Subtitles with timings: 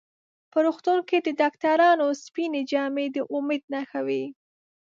[0.51, 4.23] په روغتون کې د ډاکټرانو سپینې جامې د امید نښه وي.